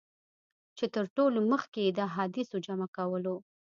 چي 0.77 0.85
تر 0.95 1.05
ټولو 1.15 1.39
مخکي 1.51 1.81
یې 1.85 1.91
د 1.97 1.99
احادیثو 2.09 2.57
جمع 2.65 2.87
کولو. 2.97 3.35